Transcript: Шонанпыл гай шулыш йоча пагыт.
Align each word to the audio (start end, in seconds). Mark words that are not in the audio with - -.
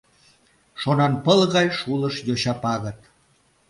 Шонанпыл 0.81 1.39
гай 1.55 1.67
шулыш 1.77 2.15
йоча 2.27 2.53
пагыт. 2.61 2.99